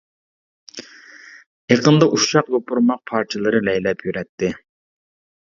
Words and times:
ئېقىندا 1.75 2.07
ئۇششاق 2.15 2.49
يوپۇرماق 2.55 3.03
پارچىلىرى 3.13 3.61
لەيلەپ 3.69 4.03
يۈرەتتى. 4.09 4.53